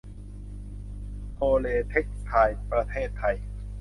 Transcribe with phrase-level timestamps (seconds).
[1.33, 3.35] โทเร เท็กซ์ไทล์ ประเทศไทย